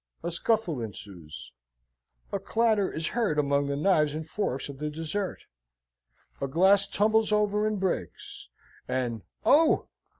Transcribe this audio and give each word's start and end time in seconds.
A 0.23 0.31
scuffle 0.31 0.81
ensues; 0.81 1.51
a 2.31 2.39
clatter 2.39 2.91
is 2.91 3.09
heard 3.09 3.37
among 3.37 3.67
the 3.67 3.75
knives 3.75 4.15
and 4.15 4.27
forks 4.27 4.67
of 4.67 4.79
the 4.79 4.89
dessert; 4.89 5.43
a 6.41 6.47
glass 6.47 6.87
tumbles 6.87 7.31
over 7.31 7.67
and 7.67 7.79
breaks. 7.79 8.49
An 8.87 9.21
"Oh!" 9.45 9.89